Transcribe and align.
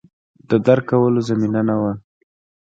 د 0.49 0.51
درک 0.65 0.85
کولو 0.91 1.19
زمینه 1.29 1.61
نه 1.67 1.75
وه 1.81 1.93